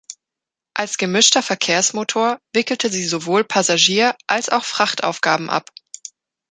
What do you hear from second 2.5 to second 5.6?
wickelte sie sowohl Passagier- als auch Frachtaufgaben